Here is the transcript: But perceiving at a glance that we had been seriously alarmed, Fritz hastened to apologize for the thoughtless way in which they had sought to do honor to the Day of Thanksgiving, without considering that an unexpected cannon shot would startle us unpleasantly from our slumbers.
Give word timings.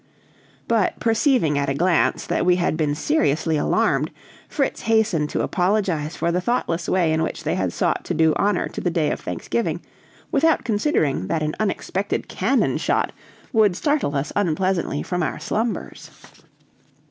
But 0.67 0.99
perceiving 0.99 1.59
at 1.59 1.69
a 1.69 1.75
glance 1.75 2.25
that 2.25 2.43
we 2.43 2.55
had 2.55 2.75
been 2.75 2.95
seriously 2.95 3.55
alarmed, 3.55 4.09
Fritz 4.49 4.81
hastened 4.81 5.29
to 5.29 5.43
apologize 5.43 6.15
for 6.15 6.31
the 6.31 6.41
thoughtless 6.41 6.89
way 6.89 7.13
in 7.13 7.21
which 7.21 7.43
they 7.43 7.53
had 7.53 7.71
sought 7.71 8.03
to 8.05 8.15
do 8.15 8.33
honor 8.35 8.67
to 8.69 8.81
the 8.81 8.89
Day 8.89 9.11
of 9.11 9.19
Thanksgiving, 9.19 9.79
without 10.31 10.63
considering 10.65 11.27
that 11.27 11.43
an 11.43 11.53
unexpected 11.59 12.27
cannon 12.27 12.77
shot 12.77 13.11
would 13.53 13.75
startle 13.75 14.15
us 14.15 14.33
unpleasantly 14.35 15.03
from 15.03 15.21
our 15.21 15.37
slumbers. 15.37 16.09